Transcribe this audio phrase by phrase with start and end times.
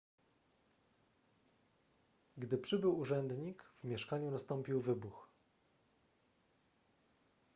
[2.37, 5.27] gdy przybył urzędnik w mieszkaniu nastąpił wybuch